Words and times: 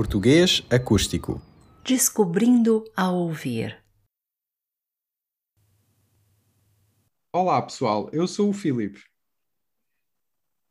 Português 0.00 0.62
acústico. 0.70 1.42
Descobrindo 1.84 2.90
a 2.96 3.10
ouvir. 3.10 3.84
Olá 7.30 7.60
pessoal, 7.60 8.08
eu 8.10 8.26
sou 8.26 8.48
o 8.48 8.54
Filipe. 8.54 9.02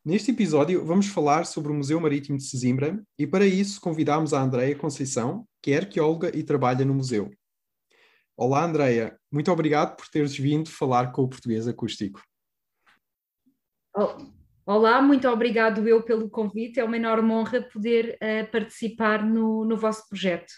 Neste 0.04 0.32
episódio 0.32 0.84
vamos 0.84 1.06
falar 1.06 1.46
sobre 1.46 1.70
o 1.70 1.74
Museu 1.76 2.00
Marítimo 2.00 2.38
de 2.38 2.42
Sesimbra 2.42 3.00
e 3.16 3.24
para 3.24 3.46
isso 3.46 3.80
convidamos 3.80 4.34
a 4.34 4.42
Andreia 4.42 4.74
Conceição, 4.74 5.46
que 5.62 5.70
é 5.70 5.76
arqueóloga 5.76 6.36
e 6.36 6.42
trabalha 6.42 6.84
no 6.84 6.94
museu. 6.94 7.30
Olá 8.36 8.64
Andreia, 8.64 9.16
muito 9.30 9.52
obrigado 9.52 9.94
por 9.96 10.08
teres 10.08 10.36
vindo 10.36 10.68
falar 10.68 11.12
com 11.12 11.22
o 11.22 11.28
Português 11.28 11.68
Acústico. 11.68 12.20
Olá, 14.66 15.00
muito 15.00 15.26
obrigado 15.28 15.88
eu 15.88 16.02
pelo 16.02 16.28
convite, 16.28 16.78
é 16.78 16.84
uma 16.84 16.96
enorme 16.96 17.32
honra 17.32 17.62
poder 17.62 18.18
uh, 18.22 18.50
participar 18.52 19.24
no, 19.24 19.64
no 19.64 19.76
vosso 19.76 20.06
projeto. 20.08 20.52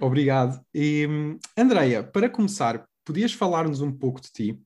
Obrigado. 0.00 0.60
E, 0.74 1.06
Andreia, 1.56 2.02
para 2.02 2.28
começar, 2.28 2.86
podias 3.04 3.32
falar-nos 3.32 3.80
um 3.80 3.90
pouco 3.90 4.20
de 4.20 4.30
ti? 4.30 4.62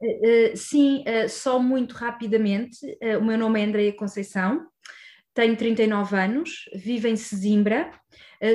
Uh, 0.00 0.56
sim, 0.56 1.02
uh, 1.06 1.28
só 1.28 1.58
muito 1.58 1.94
rapidamente. 1.94 2.78
o 3.18 3.24
meu 3.24 3.38
nome 3.38 3.60
é 3.60 3.64
Andreia 3.64 3.96
Conceição, 3.96 4.66
tenho 5.34 5.56
39 5.56 6.16
anos, 6.16 6.64
vivo 6.74 7.08
em 7.08 7.16
Sesimbra, 7.16 7.90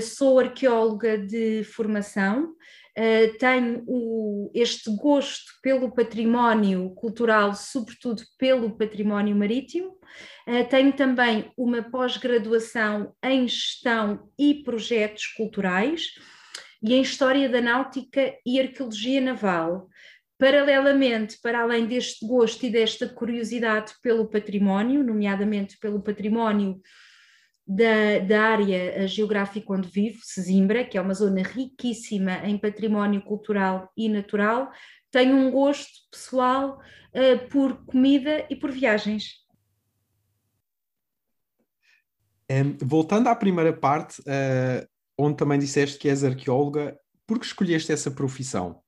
sou 0.02 0.40
arqueóloga 0.40 1.18
de 1.18 1.64
formação, 1.64 2.54
Uh, 2.98 3.38
tenho 3.38 4.50
este 4.56 4.90
gosto 4.96 5.52
pelo 5.62 5.94
património 5.94 6.90
cultural, 6.96 7.54
sobretudo 7.54 8.24
pelo 8.40 8.76
património 8.76 9.36
marítimo. 9.36 10.00
Uh, 10.48 10.68
tenho 10.68 10.92
também 10.94 11.52
uma 11.56 11.84
pós-graduação 11.84 13.14
em 13.22 13.48
gestão 13.48 14.28
e 14.36 14.64
projetos 14.64 15.28
culturais 15.28 16.08
e 16.82 16.96
em 16.96 17.02
História 17.04 17.48
da 17.48 17.62
Náutica 17.62 18.34
e 18.44 18.60
Arqueologia 18.60 19.22
Naval. 19.22 19.88
Paralelamente, 20.38 21.40
para 21.42 21.62
além 21.62 21.88
deste 21.88 22.26
gosto 22.26 22.66
e 22.66 22.70
desta 22.70 23.10
curiosidade 23.10 23.94
pelo 24.04 24.30
património, 24.30 25.04
nomeadamente 25.04 25.78
pelo 25.80 26.02
património 26.02 26.80
da, 27.68 28.20
da 28.20 28.42
área 28.44 29.08
geográfica 29.08 29.74
onde 29.74 29.90
vivo, 29.90 30.20
Sesimbra, 30.22 30.86
que 30.86 30.98
é 30.98 31.02
uma 31.02 31.14
zona 31.14 31.42
riquíssima 31.42 32.38
em 32.46 32.58
património 32.58 33.22
cultural 33.22 33.92
e 33.98 34.08
natural, 34.08 34.72
tenho 35.12 35.36
um 35.36 35.52
gosto 35.52 35.92
pessoal 36.10 36.80
uh, 37.14 37.50
por 37.50 37.86
comida 37.86 38.46
e 38.50 38.56
por 38.56 38.72
viagens. 38.72 39.46
Um, 42.50 42.78
voltando 42.82 43.28
à 43.28 43.36
primeira 43.36 43.74
parte, 43.74 44.22
uh, 44.22 44.88
onde 45.18 45.36
também 45.36 45.60
disseste 45.60 46.00
que 46.00 46.08
és 46.08 46.24
arqueóloga, 46.24 46.98
por 47.26 47.40
que 47.40 47.46
escolheste 47.46 47.92
essa 47.92 48.10
profissão? 48.10 48.82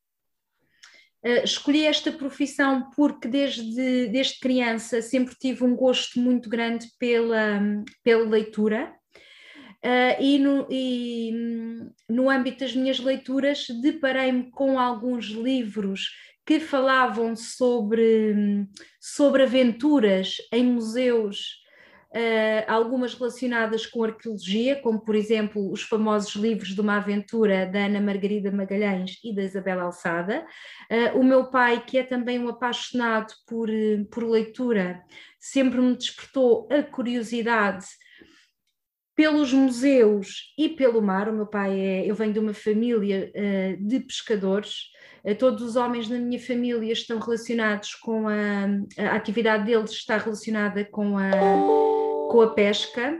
Uh, 1.24 1.44
escolhi 1.44 1.86
esta 1.86 2.12
profissão 2.12 2.90
porque 2.96 3.28
desde, 3.28 4.08
desde 4.08 4.40
criança 4.40 5.02
sempre 5.02 5.36
tive 5.36 5.66
um 5.66 5.76
gosto 5.76 6.18
muito 6.20 6.50
grande 6.50 6.88
pela, 6.98 7.60
pela 8.02 8.24
leitura 8.24 8.94
uh, 9.84 10.22
e, 10.22 10.40
no, 10.40 10.66
e 10.70 11.32
no 12.10 12.30
âmbito 12.30 12.60
das 12.60 12.74
minhas 12.74 13.00
leituras 13.00 13.68
deparei-me 13.82 14.50
com 14.50 14.80
alguns 14.80 15.26
livros 15.26 16.08
que 16.46 16.60
falavam 16.60 17.36
sobre, 17.36 18.66
sobre 19.00 19.44
aventuras 19.44 20.38
em 20.52 20.64
museus 20.64 21.59
Uh, 22.12 22.66
algumas 22.68 23.14
relacionadas 23.14 23.86
com 23.86 24.04
arqueologia, 24.04 24.82
como 24.82 25.00
por 25.00 25.14
exemplo 25.14 25.72
os 25.72 25.84
famosos 25.84 26.34
livros 26.34 26.70
de 26.70 26.82
uma 26.82 26.98
aventura 26.98 27.68
da 27.68 27.86
Ana 27.86 28.02
Margarida 28.02 28.52
Magalhães 28.52 29.20
e 29.24 29.32
da 29.32 29.44
Isabel 29.44 29.80
Alçada. 29.80 30.44
Uh, 30.92 31.20
o 31.20 31.24
meu 31.24 31.52
pai, 31.52 31.84
que 31.86 32.00
é 32.00 32.04
também 32.04 32.40
um 32.40 32.50
apaixonado 32.50 33.32
por, 33.46 33.70
por 34.12 34.24
leitura, 34.24 35.04
sempre 35.40 35.80
me 35.80 35.96
despertou 35.96 36.68
a 36.72 36.82
curiosidade 36.82 37.86
pelos 39.16 39.54
museus 39.54 40.52
e 40.58 40.68
pelo 40.68 41.04
mar. 41.04 41.30
O 41.30 41.34
meu 41.34 41.46
pai 41.46 41.80
é, 41.80 42.10
eu 42.10 42.16
venho 42.16 42.34
de 42.34 42.40
uma 42.40 42.56
família 42.56 43.32
uh, 43.36 43.88
de 43.88 44.00
pescadores. 44.00 44.86
todos 45.38 45.62
os 45.62 45.76
homens 45.76 46.10
na 46.10 46.18
minha 46.18 46.40
família 46.40 46.92
estão 46.92 47.20
relacionados 47.20 47.94
com 47.94 48.28
a, 48.28 48.66
a 48.98 49.16
atividade 49.16 49.66
deles 49.66 49.92
está 49.92 50.18
relacionada 50.18 50.84
com 50.86 51.16
a 51.16 51.99
com 52.30 52.42
a 52.42 52.54
pesca 52.54 53.20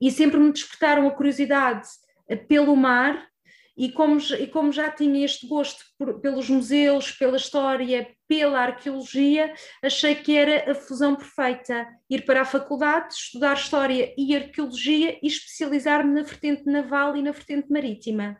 e 0.00 0.10
sempre 0.10 0.38
me 0.38 0.52
despertaram 0.52 1.06
a 1.06 1.12
curiosidade 1.12 1.88
eh, 2.28 2.36
pelo 2.36 2.74
mar 2.76 3.28
e 3.76 3.92
como, 3.92 4.18
e 4.18 4.48
como 4.48 4.72
já 4.72 4.90
tinha 4.90 5.24
este 5.24 5.46
gosto 5.46 5.84
por, 5.96 6.20
pelos 6.20 6.50
museus, 6.50 7.12
pela 7.12 7.36
história, 7.36 8.12
pela 8.26 8.58
arqueologia, 8.58 9.54
achei 9.80 10.16
que 10.16 10.36
era 10.36 10.72
a 10.72 10.74
fusão 10.74 11.14
perfeita. 11.14 11.86
Ir 12.10 12.24
para 12.24 12.42
a 12.42 12.44
faculdade, 12.44 13.14
estudar 13.14 13.54
história 13.54 14.12
e 14.18 14.34
arqueologia 14.34 15.16
e 15.22 15.28
especializar-me 15.28 16.12
na 16.12 16.22
vertente 16.22 16.64
naval 16.66 17.16
e 17.16 17.22
na 17.22 17.30
vertente 17.30 17.70
marítima. 17.70 18.36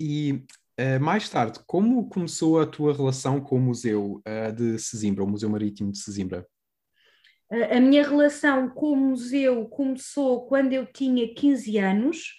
E 0.00 0.44
uh, 0.80 1.00
mais 1.00 1.28
tarde, 1.28 1.60
como 1.64 2.08
começou 2.08 2.60
a 2.60 2.66
tua 2.66 2.92
relação 2.92 3.40
com 3.40 3.54
o 3.54 3.60
museu 3.60 4.20
uh, 4.26 4.52
de 4.52 4.80
Sesimbra, 4.80 5.22
o 5.22 5.28
Museu 5.28 5.48
Marítimo 5.48 5.92
de 5.92 5.98
Sesimbra? 5.98 6.44
A 7.70 7.78
minha 7.80 8.08
relação 8.08 8.70
com 8.70 8.92
o 8.92 8.96
museu 8.96 9.66
começou 9.66 10.46
quando 10.46 10.72
eu 10.72 10.86
tinha 10.86 11.34
15 11.34 11.76
anos. 11.76 12.32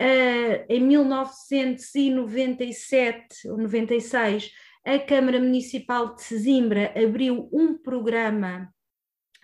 Uh, 0.00 0.64
em 0.70 0.80
1997 0.80 3.48
ou 3.48 3.58
96, 3.58 4.50
a 4.82 4.98
Câmara 4.98 5.38
Municipal 5.38 6.14
de 6.14 6.22
Sesimbra 6.22 6.94
abriu 6.96 7.46
um 7.52 7.76
programa 7.76 8.72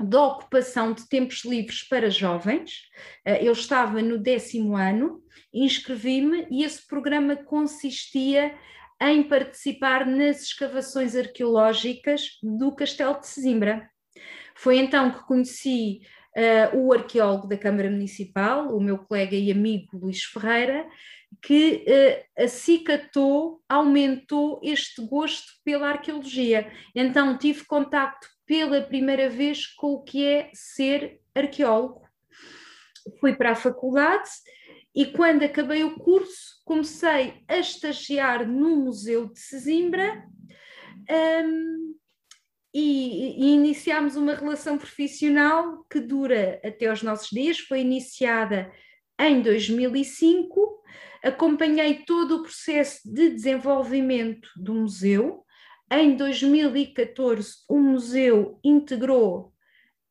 de 0.00 0.16
ocupação 0.16 0.94
de 0.94 1.06
tempos 1.06 1.44
livres 1.44 1.86
para 1.86 2.08
jovens. 2.08 2.88
Uh, 3.28 3.32
eu 3.42 3.52
estava 3.52 4.00
no 4.00 4.16
décimo 4.16 4.74
ano, 4.74 5.22
inscrevi-me 5.52 6.46
e 6.50 6.64
esse 6.64 6.86
programa 6.86 7.36
consistia 7.36 8.54
em 8.98 9.22
participar 9.22 10.06
nas 10.06 10.44
escavações 10.44 11.14
arqueológicas 11.14 12.38
do 12.42 12.74
Castelo 12.74 13.20
de 13.20 13.26
Sesimbra. 13.26 13.89
Foi 14.60 14.76
então 14.76 15.10
que 15.10 15.24
conheci 15.24 16.02
uh, 16.36 16.76
o 16.76 16.92
arqueólogo 16.92 17.48
da 17.48 17.56
Câmara 17.56 17.90
Municipal, 17.90 18.76
o 18.76 18.78
meu 18.78 18.98
colega 18.98 19.34
e 19.34 19.50
amigo 19.50 19.96
Luís 19.96 20.22
Ferreira, 20.22 20.86
que 21.40 21.82
uh, 21.88 22.44
acicatou, 22.44 23.62
aumentou 23.66 24.60
este 24.62 25.00
gosto 25.06 25.50
pela 25.64 25.88
arqueologia. 25.88 26.70
Então 26.94 27.38
tive 27.38 27.64
contacto 27.64 28.28
pela 28.44 28.82
primeira 28.82 29.30
vez 29.30 29.66
com 29.66 29.94
o 29.94 30.02
que 30.02 30.26
é 30.26 30.50
ser 30.52 31.22
arqueólogo. 31.34 32.02
Fui 33.18 33.34
para 33.34 33.52
a 33.52 33.56
faculdade 33.56 34.28
e 34.94 35.06
quando 35.06 35.42
acabei 35.42 35.84
o 35.84 35.98
curso 35.98 36.60
comecei 36.66 37.42
a 37.48 37.56
estagiar 37.56 38.46
no 38.46 38.76
Museu 38.76 39.32
de 39.32 39.38
Sesimbra 39.38 40.22
um, 41.10 41.79
e, 42.72 43.44
e 43.44 43.54
iniciámos 43.54 44.16
uma 44.16 44.34
relação 44.34 44.78
profissional 44.78 45.84
que 45.90 46.00
dura 46.00 46.60
até 46.64 46.86
aos 46.86 47.02
nossos 47.02 47.28
dias, 47.30 47.58
foi 47.58 47.80
iniciada 47.80 48.70
em 49.18 49.42
2005, 49.42 50.82
acompanhei 51.22 52.04
todo 52.04 52.36
o 52.36 52.42
processo 52.42 53.00
de 53.04 53.30
desenvolvimento 53.30 54.48
do 54.56 54.74
museu. 54.74 55.44
Em 55.92 56.16
2014, 56.16 57.56
o 57.68 57.78
museu 57.78 58.58
integrou 58.64 59.52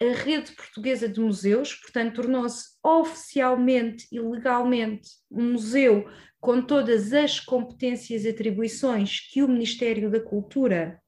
a 0.01 0.13
rede 0.13 0.51
portuguesa 0.51 1.10
de 1.10 1.19
museus, 1.19 1.74
portanto, 1.74 2.16
tornou-se 2.16 2.69
oficialmente 2.83 4.07
e 4.12 4.19
legalmente 4.19 5.10
um 5.31 5.54
museu 5.54 6.10
com 6.39 6.62
todas 6.62 7.12
as 7.12 7.39
competências 7.39 8.24
e 8.24 8.30
atribuições 8.30 9.19
que 9.31 9.44
o 9.44 9.48
Ministério 9.48 10.10
da 10.10 10.22
Cultura 10.22 11.01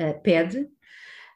uh, 0.00 0.20
pede. 0.22 0.60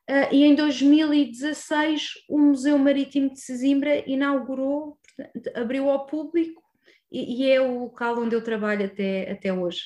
Uh, 0.09 0.29
e 0.33 0.45
em 0.45 0.55
2016 0.55 2.11
o 2.29 2.39
Museu 2.39 2.79
Marítimo 2.79 3.33
de 3.33 3.41
Sesimbra 3.41 4.09
inaugurou, 4.09 4.99
portanto, 5.03 5.57
abriu 5.57 5.89
ao 5.91 6.07
público 6.07 6.63
e, 7.11 7.43
e, 7.43 7.51
é 7.51 7.61
o 7.61 7.85
local 7.85 8.21
onde 8.21 8.35
eu 8.35 8.43
trabalho 8.43 8.87
até, 8.87 9.31
até 9.31 9.53
hoje. 9.53 9.83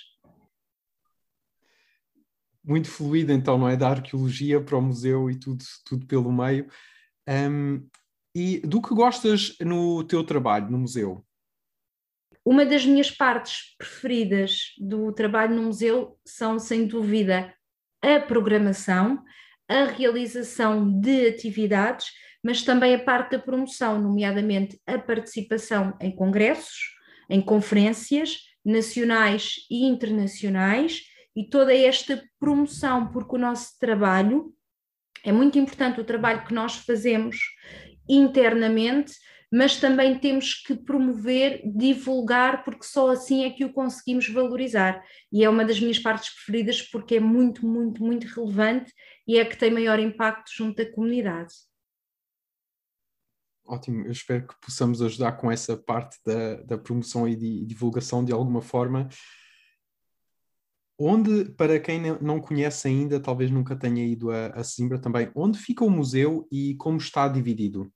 Muito 2.64 2.90
fluido 2.90 3.32
então, 3.32 3.58
não 3.58 3.68
é? 3.68 3.76
Da 3.76 3.90
arqueologia 3.90 4.60
para 4.60 4.76
o 4.76 4.82
museu 4.82 5.30
e 5.30 5.38
tudo, 5.38 5.64
tudo 5.84 6.06
pelo 6.06 6.32
meio. 6.32 6.68
Um, 7.28 7.86
e 8.34 8.60
do 8.60 8.80
que 8.80 8.94
gostas 8.94 9.56
no 9.60 10.04
teu 10.04 10.24
trabalho 10.24 10.70
no 10.70 10.78
museu? 10.78 11.24
Uma 12.44 12.64
das 12.64 12.86
minhas 12.86 13.10
partes 13.10 13.76
preferidas 13.76 14.74
do 14.78 15.12
trabalho 15.12 15.54
no 15.54 15.64
museu 15.64 16.18
são, 16.24 16.58
sem 16.58 16.86
dúvida, 16.86 17.54
a 18.02 18.20
programação, 18.20 19.22
a 19.68 19.84
realização 19.84 21.00
de 21.00 21.28
atividades, 21.28 22.06
mas 22.42 22.62
também 22.62 22.94
a 22.94 22.98
parte 22.98 23.32
da 23.32 23.38
promoção, 23.38 24.00
nomeadamente 24.00 24.80
a 24.86 24.98
participação 24.98 25.96
em 26.00 26.14
congressos, 26.14 26.96
em 27.28 27.40
conferências 27.40 28.38
nacionais 28.64 29.56
e 29.70 29.84
internacionais 29.84 31.02
e 31.36 31.44
toda 31.48 31.74
esta 31.74 32.22
promoção, 32.38 33.08
porque 33.12 33.36
o 33.36 33.38
nosso 33.38 33.78
trabalho 33.78 34.52
é 35.24 35.32
muito 35.32 35.58
importante 35.58 36.00
o 36.00 36.04
trabalho 36.04 36.44
que 36.44 36.54
nós 36.54 36.76
fazemos 36.76 37.38
internamente, 38.08 39.12
mas 39.50 39.80
também 39.80 40.18
temos 40.18 40.54
que 40.54 40.74
promover, 40.74 41.62
divulgar, 41.64 42.64
porque 42.64 42.84
só 42.84 43.10
assim 43.10 43.44
é 43.44 43.50
que 43.50 43.64
o 43.64 43.72
conseguimos 43.72 44.28
valorizar. 44.28 45.02
E 45.32 45.42
é 45.42 45.48
uma 45.48 45.64
das 45.64 45.80
minhas 45.80 45.98
partes 45.98 46.34
preferidas 46.34 46.82
porque 46.82 47.16
é 47.16 47.20
muito, 47.20 47.66
muito, 47.66 48.02
muito 48.02 48.26
relevante 48.26 48.92
e 49.26 49.38
é 49.38 49.44
que 49.44 49.56
tem 49.56 49.70
maior 49.70 49.98
impacto 49.98 50.50
junto 50.54 50.76
da 50.76 50.90
comunidade. 50.90 51.54
Ótimo, 53.66 54.04
eu 54.06 54.12
espero 54.12 54.46
que 54.46 54.54
possamos 54.60 55.02
ajudar 55.02 55.32
com 55.32 55.50
essa 55.50 55.76
parte 55.76 56.18
da, 56.24 56.62
da 56.62 56.78
promoção 56.78 57.28
e 57.28 57.36
de, 57.36 57.64
divulgação 57.66 58.24
de 58.24 58.32
alguma 58.32 58.62
forma. 58.62 59.08
Onde, 60.98 61.44
para 61.52 61.78
quem 61.78 62.00
não 62.20 62.40
conhece 62.40 62.88
ainda, 62.88 63.20
talvez 63.20 63.50
nunca 63.50 63.76
tenha 63.76 64.04
ido 64.04 64.30
a, 64.30 64.48
a 64.48 64.64
Sesimbra 64.64 64.98
também, 64.98 65.30
onde 65.34 65.58
fica 65.58 65.84
o 65.84 65.90
museu 65.90 66.48
e 66.50 66.74
como 66.76 66.96
está 66.96 67.28
dividido? 67.28 67.92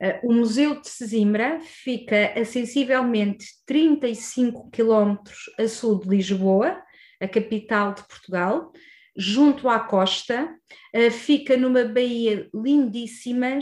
Uh, 0.00 0.30
o 0.30 0.32
Museu 0.32 0.80
de 0.80 0.88
Sesimbra 0.88 1.60
fica 1.60 2.32
a 2.34 2.44
sensivelmente 2.44 3.46
35 3.66 4.70
quilómetros 4.70 5.38
a 5.58 5.68
sul 5.68 6.00
de 6.00 6.08
Lisboa, 6.08 6.80
a 7.20 7.28
capital 7.28 7.92
de 7.92 8.06
Portugal, 8.08 8.72
junto 9.16 9.68
à 9.68 9.78
costa, 9.78 10.48
uh, 10.96 11.10
fica 11.10 11.56
numa 11.56 11.84
baía 11.84 12.48
lindíssima 12.54 13.58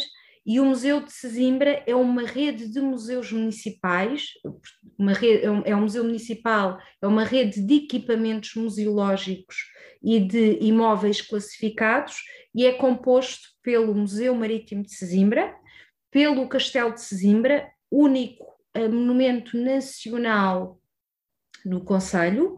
e 0.48 0.60
o 0.60 0.64
Museu 0.64 1.00
de 1.00 1.12
Sesimbra 1.12 1.82
é 1.86 1.94
uma 1.94 2.22
rede 2.22 2.72
de 2.72 2.80
museus 2.80 3.30
municipais, 3.30 4.30
rede, 4.98 5.44
é, 5.44 5.70
é 5.72 5.76
um 5.76 5.82
museu 5.82 6.02
municipal, 6.02 6.78
é 7.02 7.06
uma 7.06 7.22
rede 7.22 7.60
de 7.60 7.74
equipamentos 7.74 8.54
museológicos 8.54 9.56
e 10.02 10.18
de 10.18 10.56
imóveis 10.62 11.20
classificados 11.20 12.22
e 12.54 12.64
é 12.64 12.72
composto 12.72 13.48
pelo 13.62 13.94
Museu 13.94 14.34
Marítimo 14.34 14.82
de 14.82 14.94
Sesimbra, 14.94 15.54
pelo 16.10 16.48
Castelo 16.48 16.92
de 16.92 17.00
Sesimbra, 17.00 17.70
único 17.90 18.46
monumento 18.86 19.56
nacional 19.56 20.80
no 21.64 21.82
Conselho, 21.84 22.56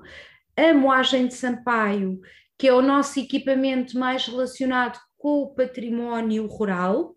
a 0.56 0.74
Moagem 0.74 1.26
de 1.26 1.34
Sampaio, 1.34 2.20
que 2.58 2.68
é 2.68 2.74
o 2.74 2.82
nosso 2.82 3.18
equipamento 3.18 3.98
mais 3.98 4.26
relacionado 4.26 4.98
com 5.16 5.42
o 5.42 5.54
património 5.54 6.46
rural, 6.46 7.14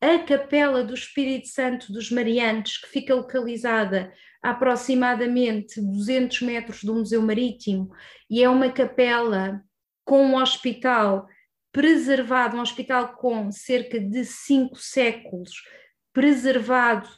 a 0.00 0.18
Capela 0.18 0.82
do 0.82 0.94
Espírito 0.94 1.48
Santo 1.48 1.92
dos 1.92 2.10
Mariantes, 2.10 2.78
que 2.78 2.88
fica 2.88 3.14
localizada 3.14 4.12
a 4.42 4.50
aproximadamente 4.50 5.80
200 5.80 6.40
metros 6.42 6.82
do 6.82 6.94
Museu 6.94 7.20
Marítimo, 7.20 7.90
e 8.28 8.42
é 8.42 8.48
uma 8.48 8.70
capela 8.70 9.62
com 10.04 10.24
um 10.24 10.36
hospital 10.36 11.26
preservado, 11.72 12.56
um 12.56 12.60
hospital 12.60 13.14
com 13.14 13.50
cerca 13.50 13.98
de 14.00 14.24
cinco 14.24 14.76
séculos, 14.76 15.52
preservado 16.12 17.08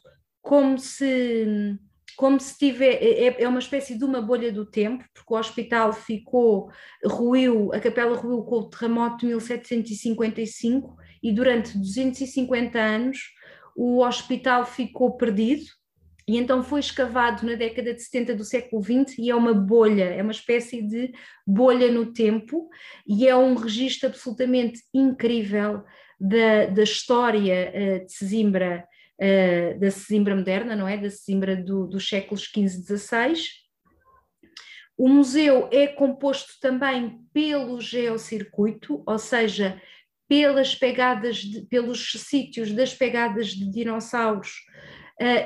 como 0.41 0.79
se 0.79 1.79
como 2.15 2.39
se 2.39 2.59
tiver, 2.59 3.03
é, 3.03 3.43
é, 3.43 3.49
uma 3.49 3.59
espécie 3.59 3.97
de 3.97 4.05
uma 4.05 4.21
bolha 4.21 4.53
do 4.53 4.67
tempo, 4.67 5.03
porque 5.15 5.33
o 5.33 5.37
hospital 5.37 5.95
ficou, 5.95 6.71
ruiu, 7.05 7.73
a 7.73 7.81
capela 7.81 8.17
ruiu 8.17 8.43
com 8.43 8.57
o 8.57 8.69
terremoto 8.69 9.19
de 9.19 9.27
1755 9.27 10.95
e 11.23 11.33
durante 11.33 11.77
250 11.77 12.79
anos 12.79 13.19
o 13.75 14.05
hospital 14.05 14.67
ficou 14.67 15.17
perdido 15.17 15.65
e 16.33 16.37
então 16.39 16.63
foi 16.63 16.81
escavado 16.81 17.45
na 17.45 17.57
década 17.57 17.93
de 17.93 18.01
70 18.01 18.35
do 18.35 18.43
século 18.43 18.83
XX 18.83 19.19
e 19.19 19.29
é 19.29 19.35
uma 19.35 19.53
bolha, 19.53 20.05
é 20.05 20.23
uma 20.23 20.33
espécie 20.33 20.81
de 20.81 21.13
bolha 21.47 21.93
no 21.93 22.11
tempo 22.11 22.71
e 23.07 23.29
é 23.29 23.37
um 23.37 23.55
registro 23.55 24.09
absolutamente 24.09 24.81
incrível 24.95 25.85
da, 26.19 26.65
da 26.73 26.83
história 26.85 27.71
uh, 27.75 28.07
de 28.07 28.13
Sesimbra 28.15 28.83
uh, 29.21 29.79
da 29.79 29.91
Sesimbra 29.91 30.35
moderna, 30.35 30.75
não 30.75 30.89
é? 30.89 30.97
Da 30.97 31.11
Sesimbra 31.11 31.55
do, 31.55 31.87
dos 31.87 32.09
séculos 32.09 32.45
XV 32.45 32.63
e 32.65 32.97
XVI. 32.97 33.35
O 34.97 35.11
museu 35.11 35.69
é 35.71 35.87
composto 35.87 36.55
também 36.63 37.27
pelo 37.35 37.79
geocircuito, 37.79 39.03
ou 39.07 39.19
seja, 39.19 39.79
pelas 40.27 40.75
pegadas, 40.75 41.37
de, 41.37 41.61
pelos 41.67 42.13
sítios 42.13 42.73
das 42.73 42.95
pegadas 42.95 43.49
de 43.49 43.71
dinossauros 43.71 44.63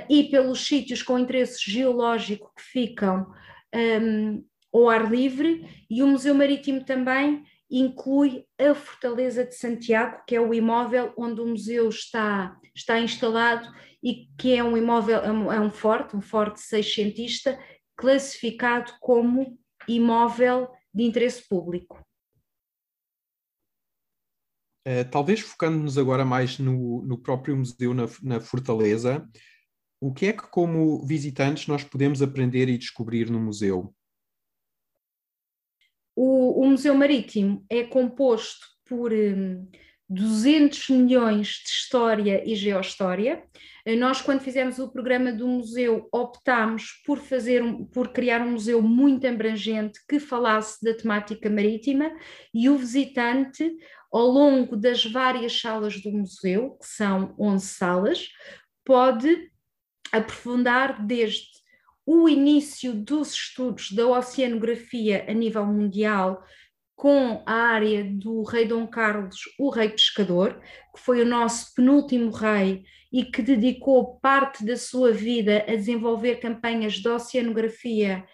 e 0.08 0.24
pelos 0.30 0.66
sítios 0.66 1.02
com 1.02 1.18
interesse 1.18 1.70
geológico 1.70 2.52
que 2.56 2.62
ficam 2.62 3.26
um, 3.74 3.78
ehm, 3.78 4.44
ao 4.72 4.88
ar 4.88 5.10
livre, 5.10 5.86
e 5.88 6.02
o 6.02 6.06
Museu 6.06 6.34
Marítimo 6.34 6.84
também 6.84 7.44
inclui 7.70 8.44
a 8.58 8.74
Fortaleza 8.74 9.44
de 9.44 9.54
Santiago, 9.54 10.22
que 10.26 10.36
é 10.36 10.40
o 10.40 10.54
imóvel 10.54 11.12
onde 11.16 11.40
o 11.40 11.46
museu 11.46 11.88
está, 11.88 12.56
está 12.74 13.00
instalado 13.00 13.68
e 14.02 14.28
que 14.38 14.54
é 14.54 14.62
um 14.62 14.76
imóvel, 14.76 15.18
é 15.18 15.32
um, 15.32 15.52
é 15.52 15.70
forte, 15.70 16.16
um 16.16 16.20
forte 16.20 16.60
seiscentista, 16.60 17.58
classificado 17.96 18.92
como 19.00 19.58
imóvel 19.88 20.68
de 20.94 21.02
interesse 21.02 21.46
público. 21.48 22.00
Uh, 24.86 25.04
talvez 25.10 25.40
focando-nos 25.40 25.98
agora 25.98 26.24
mais 26.24 26.60
no, 26.60 27.02
no 27.02 27.18
próprio 27.18 27.56
museu 27.56 27.92
na, 27.92 28.04
na, 28.22 28.40
Fortaleza, 28.40 29.28
o 30.06 30.12
que 30.12 30.26
é 30.26 30.32
que, 30.32 30.46
como 30.46 31.04
visitantes, 31.04 31.66
nós 31.66 31.82
podemos 31.82 32.22
aprender 32.22 32.68
e 32.68 32.78
descobrir 32.78 33.28
no 33.28 33.40
museu? 33.40 33.92
O, 36.14 36.62
o 36.62 36.70
Museu 36.70 36.94
Marítimo 36.94 37.66
é 37.68 37.82
composto 37.82 38.64
por 38.88 39.12
um, 39.12 39.68
200 40.08 40.90
milhões 40.90 41.48
de 41.64 41.70
história 41.70 42.48
e 42.48 42.54
geohistória. 42.54 43.42
Nós, 43.98 44.22
quando 44.22 44.42
fizemos 44.42 44.78
o 44.78 44.92
programa 44.92 45.32
do 45.32 45.46
museu, 45.48 46.08
optámos 46.12 47.02
por 47.04 47.18
fazer, 47.18 47.62
por 47.92 48.12
criar 48.12 48.42
um 48.42 48.52
museu 48.52 48.80
muito 48.80 49.26
abrangente 49.26 49.98
que 50.08 50.20
falasse 50.20 50.84
da 50.84 50.94
temática 50.94 51.50
marítima 51.50 52.12
e 52.54 52.68
o 52.68 52.78
visitante, 52.78 53.76
ao 54.12 54.26
longo 54.26 54.76
das 54.76 55.04
várias 55.04 55.60
salas 55.60 56.00
do 56.00 56.12
museu, 56.12 56.76
que 56.80 56.86
são 56.86 57.34
11 57.38 57.66
salas, 57.66 58.28
pode 58.84 59.50
aprofundar 60.12 61.04
desde 61.04 61.56
o 62.06 62.28
início 62.28 62.94
dos 62.94 63.32
estudos 63.32 63.90
da 63.90 64.06
oceanografia 64.06 65.24
a 65.28 65.32
nível 65.32 65.66
mundial 65.66 66.44
com 66.94 67.42
a 67.44 67.52
área 67.52 68.04
do 68.04 68.42
rei 68.42 68.66
Dom 68.66 68.86
Carlos, 68.86 69.40
o 69.58 69.68
rei 69.68 69.90
pescador, 69.90 70.58
que 70.94 71.00
foi 71.00 71.20
o 71.20 71.26
nosso 71.26 71.74
penúltimo 71.74 72.30
rei 72.30 72.84
e 73.12 73.24
que 73.24 73.42
dedicou 73.42 74.18
parte 74.20 74.64
da 74.64 74.76
sua 74.76 75.12
vida 75.12 75.64
a 75.68 75.72
desenvolver 75.72 76.36
campanhas 76.36 76.94
de 76.94 77.08
oceanografia, 77.08 78.24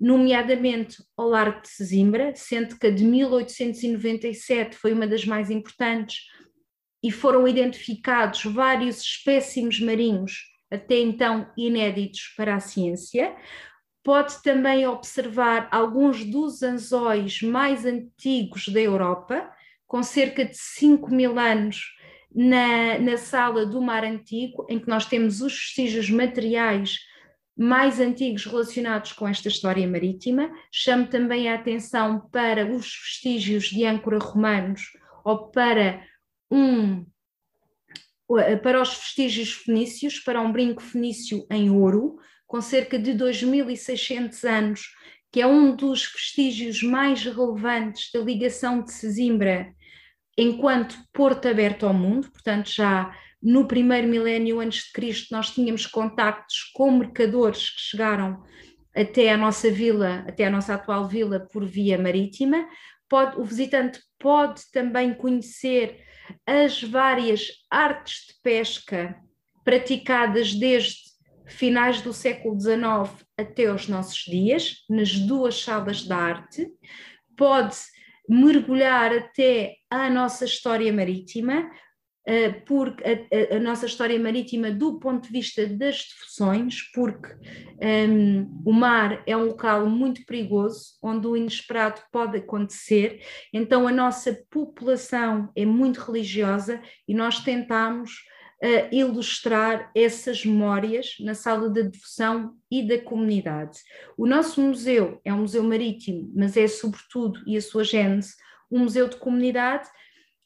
nomeadamente 0.00 0.96
ao 1.16 1.28
Largo 1.28 1.60
de 1.60 1.68
Sesimbra, 1.68 2.32
sendo 2.34 2.76
que 2.78 2.86
a 2.86 2.90
de 2.90 3.04
1897 3.04 4.76
foi 4.76 4.92
uma 4.92 5.06
das 5.06 5.24
mais 5.24 5.50
importantes 5.50 6.22
e 7.02 7.12
foram 7.12 7.46
identificados 7.46 8.44
vários 8.44 9.00
espécimes 9.02 9.78
marinhos 9.78 10.49
até 10.70 10.98
então 10.98 11.50
inéditos 11.56 12.32
para 12.36 12.54
a 12.54 12.60
ciência. 12.60 13.34
Pode 14.02 14.42
também 14.42 14.86
observar 14.86 15.68
alguns 15.70 16.24
dos 16.24 16.62
anzóis 16.62 17.42
mais 17.42 17.84
antigos 17.84 18.68
da 18.68 18.80
Europa, 18.80 19.50
com 19.86 20.02
cerca 20.02 20.44
de 20.44 20.56
5 20.56 21.10
mil 21.10 21.38
anos 21.38 21.82
na, 22.34 22.98
na 22.98 23.16
sala 23.16 23.66
do 23.66 23.82
Mar 23.82 24.04
Antigo, 24.04 24.64
em 24.68 24.78
que 24.78 24.88
nós 24.88 25.04
temos 25.04 25.42
os 25.42 25.52
vestígios 25.52 26.08
materiais 26.08 26.96
mais 27.56 28.00
antigos 28.00 28.46
relacionados 28.46 29.12
com 29.12 29.28
esta 29.28 29.48
história 29.48 29.86
marítima. 29.86 30.50
Chamo 30.72 31.08
também 31.08 31.50
a 31.50 31.56
atenção 31.56 32.26
para 32.32 32.64
os 32.64 32.86
vestígios 32.86 33.64
de 33.64 33.84
âncora 33.84 34.18
romanos 34.18 34.82
ou 35.24 35.48
para 35.48 36.02
um 36.50 37.04
para 38.62 38.80
os 38.80 38.90
vestígios 38.90 39.52
fenícios, 39.52 40.20
para 40.20 40.40
um 40.40 40.52
brinco 40.52 40.82
fenício 40.82 41.46
em 41.50 41.70
ouro, 41.70 42.16
com 42.46 42.60
cerca 42.60 42.98
de 42.98 43.12
2.600 43.12 44.48
anos, 44.48 44.82
que 45.32 45.40
é 45.40 45.46
um 45.46 45.74
dos 45.74 46.10
vestígios 46.12 46.82
mais 46.82 47.24
relevantes 47.24 48.10
da 48.12 48.20
ligação 48.20 48.82
de 48.82 48.92
Sesimbra 48.92 49.72
enquanto 50.36 50.96
porto 51.12 51.48
aberto 51.48 51.86
ao 51.86 51.92
mundo, 51.92 52.30
portanto 52.30 52.70
já 52.70 53.14
no 53.42 53.66
primeiro 53.66 54.08
milénio 54.08 54.60
antes 54.60 54.84
de 54.84 54.92
Cristo 54.92 55.34
nós 55.34 55.50
tínhamos 55.50 55.86
contactos 55.86 56.70
com 56.74 56.90
mercadores 56.90 57.70
que 57.70 57.80
chegaram 57.80 58.42
até 58.94 59.30
a 59.32 59.36
nossa 59.36 59.70
vila, 59.70 60.24
até 60.26 60.46
a 60.46 60.50
nossa 60.50 60.74
atual 60.74 61.06
vila 61.06 61.46
por 61.52 61.64
via 61.64 61.98
marítima. 61.98 62.66
Pode, 63.08 63.38
o 63.40 63.44
visitante 63.44 64.00
pode 64.18 64.62
também 64.72 65.14
conhecer 65.14 66.00
as 66.46 66.82
várias 66.82 67.48
artes 67.70 68.26
de 68.28 68.34
pesca 68.42 69.16
praticadas 69.64 70.54
desde 70.54 71.10
finais 71.46 72.00
do 72.00 72.12
século 72.12 72.58
XIX 72.58 73.24
até 73.36 73.72
os 73.72 73.88
nossos 73.88 74.24
dias, 74.24 74.84
nas 74.88 75.12
duas 75.14 75.62
salas 75.62 76.04
da 76.04 76.16
arte, 76.16 76.66
pode 77.36 77.76
mergulhar 78.28 79.12
até 79.12 79.74
à 79.90 80.08
nossa 80.08 80.44
história 80.44 80.92
marítima, 80.92 81.68
porque 82.66 83.02
a, 83.02 83.54
a, 83.54 83.56
a, 83.56 83.60
nossa 83.60 83.86
história 83.86 84.18
marítima 84.18 84.70
do 84.70 85.00
ponto 85.00 85.26
de 85.26 85.32
vista 85.32 85.66
das 85.66 86.04
defusões, 86.04 86.82
porque 86.94 87.32
um, 87.32 87.38
ehm, 87.80 88.48
o 88.64 88.72
mar 88.72 89.22
é 89.26 89.36
um 89.36 89.46
local 89.46 89.86
muito 89.86 90.24
perigoso, 90.24 90.96
onde 91.02 91.26
o 91.26 91.36
inesperado 91.36 92.00
pode 92.12 92.38
acontecer, 92.38 93.20
então 93.52 93.88
a 93.88 93.92
nossa 93.92 94.38
população 94.48 95.50
é 95.56 95.64
muito 95.66 96.00
religiosa 96.00 96.80
e 97.08 97.14
nós 97.14 97.40
tentamos 97.40 98.12
uh, 98.62 98.94
ilustrar 98.94 99.90
essas 99.94 100.44
memórias 100.44 101.16
na 101.20 101.34
sala 101.34 101.68
da 101.68 101.82
devoção 101.82 102.54
e 102.70 102.86
da 102.86 102.98
comunidade. 102.98 103.78
O 104.16 104.26
nosso 104.26 104.60
museu 104.60 105.20
é 105.24 105.32
um 105.32 105.40
museu 105.40 105.62
marítimo, 105.64 106.30
mas 106.34 106.56
é 106.56 106.68
sobretudo, 106.68 107.40
e 107.46 107.56
a 107.56 107.62
sua 107.62 107.82
gênese, 107.82 108.34
um 108.70 108.80
museu 108.80 109.08
de 109.08 109.16
comunidade 109.16 109.88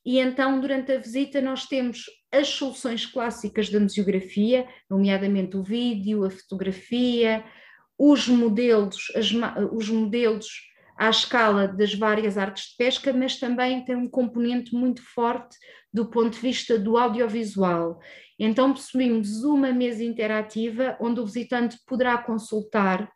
e 0.05 0.19
então, 0.19 0.61
durante 0.61 0.93
a 0.93 0.99
visita, 0.99 1.41
nós 1.41 1.67
temos 1.67 2.05
as 2.31 2.49
soluções 2.49 3.07
clássicas 3.07 3.71
da 3.71 3.81
museografia, 3.81 4.69
nomeadamente 4.91 5.57
o 5.57 5.63
vídeo, 5.63 6.25
a 6.25 6.31
fotografia, 6.31 7.43
os 7.99 8.29
modelos, 8.29 9.13
as, 9.15 9.33
os 9.73 9.89
modelos 9.89 10.47
à 10.99 11.09
escala 11.09 11.67
das 11.67 11.95
várias 11.95 12.37
artes 12.37 12.71
de 12.71 12.77
pesca, 12.77 13.13
mas 13.13 13.39
também 13.39 13.85
tem 13.85 13.97
um 13.97 14.09
componente 14.09 14.75
muito 14.75 15.03
forte 15.03 15.57
do 15.93 16.07
ponto 16.07 16.31
de 16.35 16.41
vista 16.41 16.79
do 16.79 16.99
audiovisual. 16.99 17.99
Então, 18.39 18.73
possuímos 18.73 19.45
uma 19.45 19.73
mesa 19.73 20.03
interativa 20.05 20.97
onde 21.01 21.21
o 21.21 21.25
visitante 21.25 21.79
poderá 21.87 22.19
consultar 22.19 23.09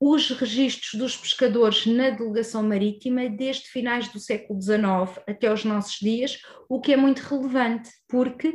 os 0.00 0.30
registros 0.30 0.94
dos 0.94 1.16
pescadores 1.16 1.86
na 1.86 2.10
delegação 2.10 2.62
marítima 2.62 3.28
desde 3.28 3.68
finais 3.68 4.08
do 4.08 4.20
século 4.20 4.60
XIX 4.60 5.20
até 5.26 5.52
os 5.52 5.64
nossos 5.64 5.98
dias, 5.98 6.40
o 6.68 6.80
que 6.80 6.92
é 6.92 6.96
muito 6.96 7.20
relevante, 7.20 7.90
porque 8.08 8.52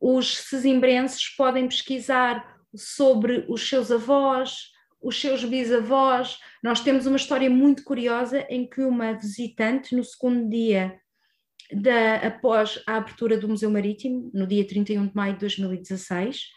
os 0.00 0.36
sesimbrenses 0.36 1.28
podem 1.36 1.68
pesquisar 1.68 2.58
sobre 2.74 3.44
os 3.48 3.68
seus 3.68 3.90
avós, 3.92 4.70
os 5.00 5.20
seus 5.20 5.44
bisavós. 5.44 6.38
Nós 6.62 6.80
temos 6.80 7.06
uma 7.06 7.16
história 7.16 7.48
muito 7.48 7.84
curiosa 7.84 8.44
em 8.48 8.68
que 8.68 8.82
uma 8.82 9.12
visitante, 9.12 9.94
no 9.94 10.02
segundo 10.02 10.48
dia 10.48 10.98
da, 11.72 12.16
após 12.16 12.82
a 12.86 12.96
abertura 12.96 13.38
do 13.38 13.48
Museu 13.48 13.70
Marítimo, 13.70 14.30
no 14.34 14.46
dia 14.46 14.66
31 14.66 15.06
de 15.06 15.14
maio 15.14 15.34
de 15.34 15.40
2016, 15.40 16.48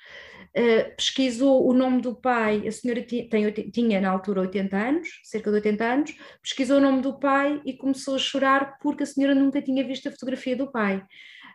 Uh, 0.55 0.95
pesquisou 0.95 1.67
o 1.67 1.73
nome 1.73 1.99
do 1.99 2.15
pai, 2.15 2.67
a 2.67 2.71
senhora 2.71 3.01
tem, 3.01 3.27
tinha 3.71 3.99
na 3.99 4.11
altura 4.11 4.41
80 4.41 4.77
anos, 4.77 5.09
cerca 5.23 5.49
de 5.49 5.55
80 5.55 5.83
anos, 5.83 6.15
pesquisou 6.43 6.77
o 6.77 6.81
nome 6.81 7.01
do 7.01 7.17
pai 7.17 7.59
e 7.65 7.73
começou 7.73 8.15
a 8.15 8.19
chorar 8.19 8.77
porque 8.79 9.01
a 9.01 9.05
senhora 9.05 9.33
nunca 9.33 9.61
tinha 9.63 9.83
visto 9.83 10.09
a 10.09 10.11
fotografia 10.11 10.55
do 10.55 10.71
pai. 10.71 11.03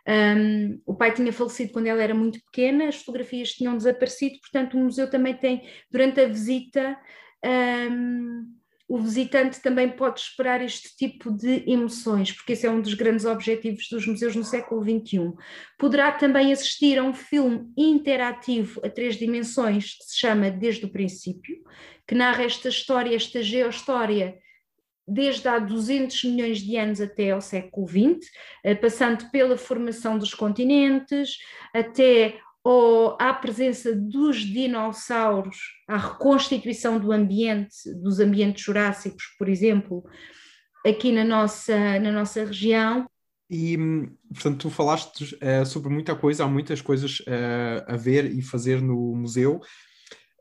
Um, 0.07 0.81
o 0.85 0.95
pai 0.95 1.13
tinha 1.13 1.31
falecido 1.31 1.71
quando 1.71 1.87
ela 1.87 2.01
era 2.01 2.13
muito 2.13 2.43
pequena, 2.43 2.87
as 2.87 2.95
fotografias 2.95 3.51
tinham 3.51 3.77
desaparecido, 3.77 4.39
portanto, 4.41 4.75
o 4.75 4.83
museu 4.83 5.09
também 5.09 5.35
tem, 5.35 5.63
durante 5.89 6.19
a 6.19 6.27
visita, 6.27 6.97
um, 7.45 8.58
o 8.89 8.97
visitante 8.97 9.61
também 9.61 9.87
pode 9.87 10.19
esperar 10.19 10.63
este 10.63 10.95
tipo 10.97 11.31
de 11.31 11.63
emoções, 11.69 12.31
porque 12.31 12.53
esse 12.53 12.65
é 12.65 12.71
um 12.71 12.81
dos 12.81 12.95
grandes 12.95 13.23
objetivos 13.23 13.87
dos 13.87 14.07
museus 14.07 14.35
no 14.35 14.43
século 14.43 14.81
XXI. 14.81 15.31
Poderá 15.77 16.11
também 16.11 16.51
assistir 16.51 16.97
a 16.97 17.03
um 17.03 17.13
filme 17.13 17.71
interativo 17.77 18.81
a 18.83 18.89
três 18.89 19.15
dimensões 19.15 19.93
que 19.95 20.05
se 20.05 20.17
chama 20.17 20.49
Desde 20.49 20.85
o 20.85 20.89
Princípio, 20.89 21.57
que 22.07 22.15
narra 22.15 22.43
esta 22.43 22.69
história, 22.69 23.15
esta 23.15 23.43
geohistória 23.43 24.39
desde 25.07 25.47
há 25.47 25.59
200 25.59 26.23
milhões 26.23 26.59
de 26.59 26.75
anos 26.75 26.99
até 26.99 27.31
ao 27.31 27.41
século 27.41 27.87
XX, 27.87 28.27
eh, 28.63 28.75
passando 28.75 29.29
pela 29.31 29.57
formação 29.57 30.17
dos 30.17 30.33
continentes, 30.33 31.37
até 31.73 32.39
ou 32.63 33.17
à 33.19 33.33
presença 33.33 33.95
dos 33.95 34.37
dinossauros, 34.37 35.57
à 35.87 35.97
reconstituição 35.97 36.99
do 36.99 37.11
ambiente, 37.11 37.75
dos 38.01 38.19
ambientes 38.19 38.63
jurássicos, 38.63 39.23
por 39.37 39.47
exemplo, 39.47 40.03
aqui 40.85 41.11
na 41.11 41.23
nossa, 41.23 41.99
na 41.99 42.11
nossa 42.11 42.45
região. 42.45 43.07
E, 43.49 43.77
portanto, 44.31 44.59
tu 44.59 44.69
falaste 44.69 45.35
uh, 45.35 45.65
sobre 45.65 45.89
muita 45.89 46.15
coisa, 46.15 46.43
há 46.43 46.47
muitas 46.47 46.81
coisas 46.81 47.19
uh, 47.21 47.83
a 47.87 47.97
ver 47.97 48.31
e 48.31 48.41
fazer 48.41 48.81
no 48.81 49.15
museu. 49.15 49.59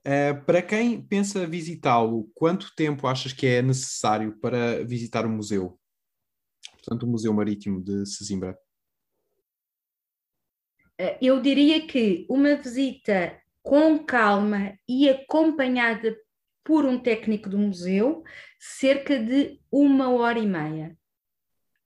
Uh, 0.00 0.44
para 0.44 0.60
quem 0.60 1.00
pensa 1.00 1.46
visitá-lo, 1.46 2.30
quanto 2.34 2.74
tempo 2.76 3.06
achas 3.06 3.32
que 3.32 3.46
é 3.46 3.62
necessário 3.62 4.38
para 4.40 4.84
visitar 4.84 5.24
o 5.24 5.30
museu? 5.30 5.78
Portanto, 6.72 7.04
o 7.04 7.06
Museu 7.06 7.32
Marítimo 7.32 7.82
de 7.82 8.06
Sesimbra. 8.06 8.56
Eh, 10.98 11.16
eu 11.22 11.40
diria 11.40 11.86
que 11.86 12.26
uma 12.28 12.56
visita 12.56 13.40
com 13.62 13.98
calma 13.98 14.76
e 14.88 15.08
acompanhada 15.08 16.16
por 16.64 16.84
um 16.84 16.98
técnico 16.98 17.48
do 17.48 17.56
museu, 17.56 18.24
cerca 18.58 19.18
de 19.18 19.60
uma 19.70 20.10
hora 20.10 20.38
e 20.38 20.46
meia. 20.46 20.98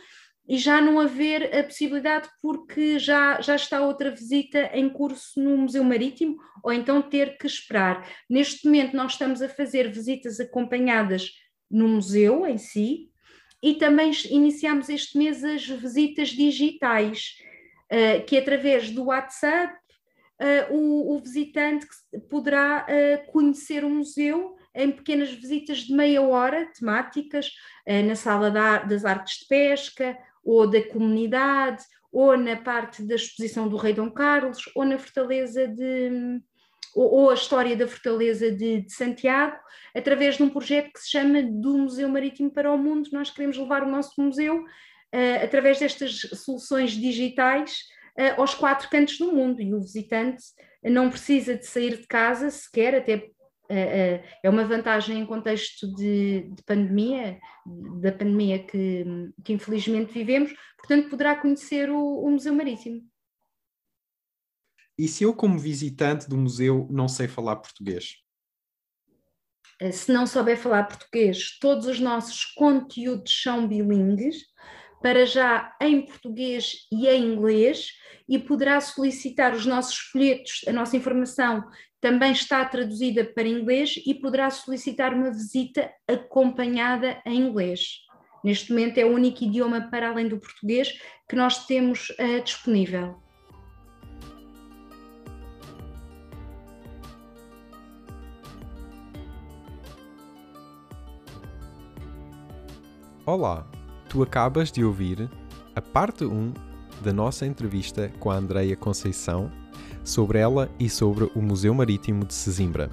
e 0.46 0.58
já 0.58 0.80
não 0.80 1.00
haver 1.00 1.56
a 1.56 1.62
possibilidade 1.62 2.28
porque 2.42 2.98
já, 2.98 3.40
já 3.40 3.56
está 3.56 3.80
outra 3.80 4.10
visita 4.10 4.70
em 4.74 4.88
curso 4.88 5.40
no 5.42 5.56
Museu 5.56 5.82
Marítimo 5.82 6.36
ou 6.62 6.72
então 6.72 7.00
ter 7.00 7.38
que 7.38 7.46
esperar. 7.46 8.06
Neste 8.28 8.66
momento 8.66 8.96
nós 8.96 9.12
estamos 9.12 9.40
a 9.40 9.48
fazer 9.48 9.90
visitas 9.90 10.38
acompanhadas 10.40 11.30
no 11.70 11.88
museu 11.88 12.46
em 12.46 12.58
si 12.58 13.10
e 13.62 13.74
também 13.74 14.12
iniciamos 14.30 14.90
este 14.90 15.16
mês 15.16 15.42
as 15.42 15.66
visitas 15.66 16.28
digitais, 16.28 17.36
uh, 17.90 18.22
que 18.26 18.36
através 18.36 18.90
do 18.90 19.04
WhatsApp 19.04 19.74
uh, 20.70 21.14
o, 21.14 21.18
visitante 21.18 21.86
poderá 22.28 22.84
uh, 22.86 23.32
conhecer 23.32 23.82
o 23.82 23.88
museu 23.88 24.54
em 24.74 24.90
pequenas 24.90 25.32
visitas 25.32 25.78
de 25.78 25.94
meia 25.94 26.20
hora, 26.20 26.68
temáticas, 26.78 27.52
na 27.86 28.16
sala 28.16 28.50
das 28.50 29.04
artes 29.04 29.38
de 29.38 29.46
pesca 29.46 30.18
ou 30.44 30.68
da 30.68 30.82
comunidade, 30.82 31.82
ou 32.12 32.36
na 32.36 32.56
parte 32.56 33.02
da 33.02 33.16
exposição 33.16 33.68
do 33.68 33.76
Rei 33.76 33.92
Dom 33.92 34.10
Carlos, 34.10 34.70
ou 34.74 34.84
na 34.84 34.98
fortaleza 34.98 35.66
de. 35.66 36.40
Ou, 36.94 37.12
ou 37.12 37.30
a 37.30 37.34
história 37.34 37.76
da 37.76 37.88
fortaleza 37.88 38.52
de, 38.52 38.82
de, 38.82 38.92
Santiago, 38.92 39.56
através 39.92 40.36
de 40.36 40.44
um 40.44 40.48
projeto 40.48 40.92
que 40.92 41.00
se 41.00 41.10
chama 41.10 41.42
do 41.42 41.76
Museu 41.76 42.08
Marítimo 42.08 42.52
para 42.52 42.70
o 42.70 42.78
Mundo. 42.78 43.08
Nós 43.12 43.30
queremos 43.30 43.56
levar 43.56 43.82
o 43.82 43.90
nosso 43.90 44.12
museu, 44.20 44.60
uh, 44.60 45.42
através 45.42 45.80
destas 45.80 46.20
soluções 46.44 46.92
digitais, 46.92 47.80
uh, 48.16 48.40
aos 48.40 48.54
quatro 48.54 48.88
cantos 48.88 49.18
do 49.18 49.32
mundo. 49.32 49.60
E 49.60 49.74
o 49.74 49.80
visitante 49.80 50.44
não 50.84 51.10
precisa 51.10 51.56
de 51.56 51.66
sair 51.66 51.96
de 51.96 52.06
casa 52.06 52.48
sequer, 52.48 52.94
até 52.94 53.28
é, 53.68 53.78
é, 53.78 54.24
é 54.42 54.50
uma 54.50 54.64
vantagem 54.64 55.18
em 55.18 55.26
contexto 55.26 55.92
de, 55.94 56.42
de 56.50 56.62
pandemia, 56.64 57.38
da 58.00 58.12
pandemia 58.12 58.62
que, 58.62 59.04
que, 59.42 59.52
infelizmente 59.52 60.12
vivemos, 60.12 60.52
portanto 60.76 61.08
poderá 61.08 61.34
conhecer 61.36 61.90
o, 61.90 61.98
o, 61.98 62.30
Museu 62.30 62.54
Marítimo. 62.54 63.02
E 64.98 65.08
se 65.08 65.24
eu, 65.24 65.34
como 65.34 65.58
visitante 65.58 66.28
do 66.28 66.36
museu, 66.36 66.86
não 66.90 67.08
sei 67.08 67.26
falar 67.26 67.56
português? 67.56 68.16
Eh, 69.80 69.90
se 69.90 70.12
não 70.12 70.26
souber 70.26 70.56
falar 70.56 70.84
português, 70.84 71.58
todos 71.58 71.86
os 71.86 71.98
nossos 71.98 72.44
conteúdos 72.44 73.42
são 73.42 73.66
bilingues, 73.66 74.36
para 75.04 75.26
já 75.26 75.76
em 75.82 76.00
português 76.00 76.86
e 76.90 77.06
em 77.06 77.34
inglês, 77.34 77.90
e 78.26 78.38
poderá 78.38 78.80
solicitar 78.80 79.52
os 79.52 79.66
nossos 79.66 79.98
folhetos, 79.98 80.64
a 80.66 80.72
nossa 80.72 80.96
informação 80.96 81.62
também 82.00 82.32
está 82.32 82.64
traduzida 82.64 83.22
para 83.22 83.46
inglês 83.46 83.96
e 84.06 84.14
poderá 84.14 84.48
solicitar 84.48 85.12
uma 85.12 85.30
visita 85.30 85.92
acompanhada 86.08 87.20
em 87.26 87.36
inglês. 87.38 87.98
Neste 88.42 88.70
momento 88.70 88.96
é 88.96 89.04
o 89.04 89.12
único 89.12 89.44
idioma 89.44 89.90
para 89.90 90.08
além 90.08 90.26
do 90.26 90.40
português 90.40 90.98
que 91.28 91.36
nós 91.36 91.66
temos 91.66 92.08
uh, 92.08 92.42
disponível. 92.42 93.22
Olá, 103.26 103.73
tu 104.14 104.22
acabas 104.22 104.70
de 104.70 104.84
ouvir 104.84 105.28
a 105.74 105.82
parte 105.82 106.24
1 106.24 106.54
da 107.02 107.12
nossa 107.12 107.44
entrevista 107.44 108.12
com 108.20 108.30
a 108.30 108.36
Andreia 108.36 108.76
Conceição 108.76 109.50
sobre 110.04 110.38
ela 110.38 110.70
e 110.78 110.88
sobre 110.88 111.28
o 111.34 111.42
Museu 111.42 111.74
Marítimo 111.74 112.24
de 112.24 112.32
Sesimbra. 112.32 112.88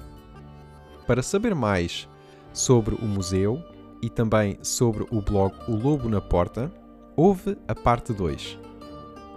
Para 1.06 1.22
saber 1.22 1.54
mais 1.54 2.08
sobre 2.52 2.96
o 2.96 3.04
museu 3.04 3.62
e 4.02 4.10
também 4.10 4.58
sobre 4.62 5.06
o 5.12 5.22
blog 5.22 5.54
O 5.68 5.76
Lobo 5.76 6.08
na 6.08 6.20
Porta, 6.20 6.72
ouve 7.14 7.56
a 7.68 7.74
parte 7.74 8.12
2. 8.12 8.58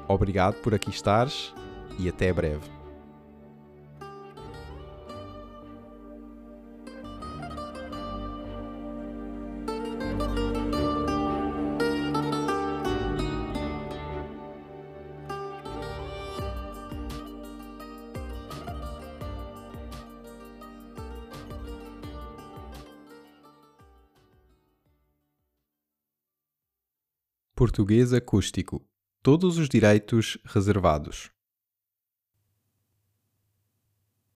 Obrigado 0.08 0.56
por 0.62 0.74
aqui 0.74 0.90
estares 0.90 1.54
e 2.00 2.10
até 2.10 2.34
breve. 2.34 2.75
Português 27.66 28.14
acústico. 28.14 28.80
Todos 29.24 29.58
os 29.58 29.68
direitos 29.68 30.38
reservados. 30.46 31.32